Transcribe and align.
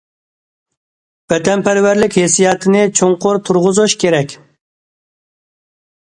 ۋەتەنپەرۋەرلىك 1.33 2.17
ھېسسىياتىنى 2.21 2.81
چوڭقۇر 3.01 3.41
تۇرغۇزۇش 3.51 3.97
كېرەك. 4.07 4.35